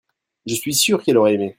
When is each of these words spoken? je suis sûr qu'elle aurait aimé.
je 0.47 0.55
suis 0.55 0.73
sûr 0.73 1.03
qu'elle 1.03 1.17
aurait 1.19 1.35
aimé. 1.35 1.49